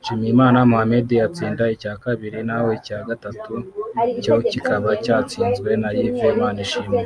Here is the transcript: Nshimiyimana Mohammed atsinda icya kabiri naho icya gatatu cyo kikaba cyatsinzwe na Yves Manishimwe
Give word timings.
Nshimiyimana 0.00 0.58
Mohammed 0.70 1.08
atsinda 1.26 1.64
icya 1.74 1.92
kabiri 2.04 2.38
naho 2.48 2.66
icya 2.78 2.98
gatatu 3.08 3.52
cyo 4.22 4.34
kikaba 4.50 4.90
cyatsinzwe 5.04 5.70
na 5.82 5.88
Yves 6.02 6.34
Manishimwe 6.42 7.00